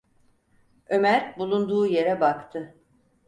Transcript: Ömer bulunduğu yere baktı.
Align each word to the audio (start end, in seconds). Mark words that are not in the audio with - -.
Ömer 0.89 1.35
bulunduğu 1.37 1.85
yere 1.85 2.21
baktı. 2.21 2.75